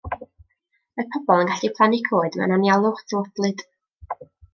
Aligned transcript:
Mae 1.01 1.09
pobl 1.27 1.43
yn 1.43 1.51
gallu 1.51 1.69
plannu 1.79 1.99
coed 2.07 2.37
mewn 2.39 2.55
anialwch 2.57 3.05
tywodlyd. 3.13 3.63